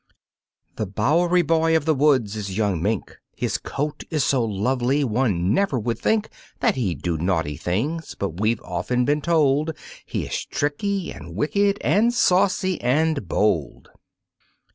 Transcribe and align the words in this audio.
The 0.77 0.87
bowery 0.87 1.43
boy 1.43 1.77
of 1.77 1.85
the 1.85 1.93
woods 1.93 2.35
is 2.35 2.57
young 2.57 2.81
Mink, 2.81 3.19
His 3.35 3.59
coat 3.59 4.01
is 4.09 4.23
so 4.23 4.43
lovely 4.43 5.03
one 5.03 5.53
never 5.53 5.77
would 5.77 5.99
think 5.99 6.29
That'd 6.59 6.75
he 6.75 6.95
do 6.95 7.19
naughty 7.19 7.55
things, 7.55 8.15
but 8.17 8.39
we've 8.41 8.61
often 8.63 9.05
been 9.05 9.21
told 9.21 9.77
He 10.03 10.25
is 10.25 10.43
tricky 10.45 11.11
and 11.11 11.35
wicked 11.35 11.77
and 11.83 12.11
saucy 12.11 12.81
and 12.81 13.27
bold. 13.27 13.89